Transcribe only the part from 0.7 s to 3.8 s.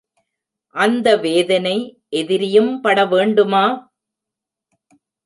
அந்த வேதனை எதிரியும் படவேண்டுமா?